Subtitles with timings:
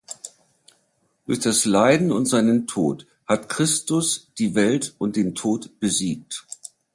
[1.27, 6.47] Durch das Leiden und seinen Tod hat Christus die Welt und den Tod besiegt.